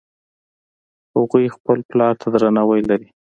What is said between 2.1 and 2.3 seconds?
ته